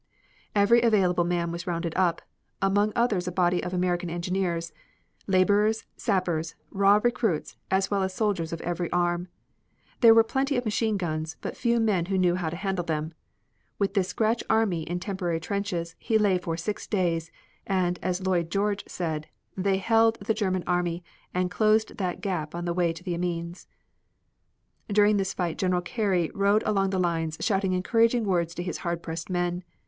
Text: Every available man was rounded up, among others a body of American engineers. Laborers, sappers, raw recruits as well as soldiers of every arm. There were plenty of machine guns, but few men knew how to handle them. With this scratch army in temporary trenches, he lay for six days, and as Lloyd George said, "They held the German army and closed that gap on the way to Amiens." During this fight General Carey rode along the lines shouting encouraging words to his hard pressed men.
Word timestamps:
Every 0.55 0.81
available 0.81 1.23
man 1.25 1.51
was 1.51 1.67
rounded 1.67 1.93
up, 1.95 2.23
among 2.59 2.91
others 2.95 3.27
a 3.27 3.31
body 3.31 3.63
of 3.63 3.71
American 3.71 4.09
engineers. 4.09 4.73
Laborers, 5.27 5.85
sappers, 5.95 6.55
raw 6.71 6.99
recruits 7.03 7.55
as 7.69 7.91
well 7.91 8.01
as 8.01 8.11
soldiers 8.11 8.51
of 8.51 8.61
every 8.61 8.91
arm. 8.91 9.27
There 9.99 10.15
were 10.15 10.23
plenty 10.23 10.57
of 10.57 10.65
machine 10.65 10.97
guns, 10.97 11.37
but 11.41 11.55
few 11.55 11.79
men 11.79 12.07
knew 12.09 12.33
how 12.33 12.49
to 12.49 12.55
handle 12.55 12.83
them. 12.83 13.13
With 13.77 13.93
this 13.93 14.07
scratch 14.07 14.43
army 14.49 14.81
in 14.81 14.99
temporary 14.99 15.39
trenches, 15.39 15.95
he 15.99 16.17
lay 16.17 16.39
for 16.39 16.57
six 16.57 16.87
days, 16.87 17.29
and 17.67 17.99
as 18.01 18.25
Lloyd 18.25 18.49
George 18.49 18.83
said, 18.87 19.27
"They 19.55 19.77
held 19.77 20.17
the 20.19 20.33
German 20.33 20.63
army 20.65 21.03
and 21.31 21.51
closed 21.51 21.97
that 21.99 22.21
gap 22.21 22.55
on 22.55 22.65
the 22.65 22.73
way 22.73 22.91
to 22.91 23.07
Amiens." 23.07 23.67
During 24.89 25.17
this 25.17 25.35
fight 25.35 25.59
General 25.59 25.81
Carey 25.83 26.31
rode 26.33 26.63
along 26.65 26.89
the 26.89 26.97
lines 26.99 27.37
shouting 27.39 27.73
encouraging 27.73 28.25
words 28.25 28.55
to 28.55 28.63
his 28.63 28.79
hard 28.79 29.03
pressed 29.03 29.29
men. 29.29 29.63